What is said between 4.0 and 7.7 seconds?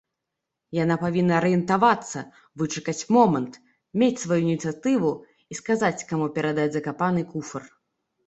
мець сваю ініцыятыву і сказаць, каму перадаць закапаны куфар.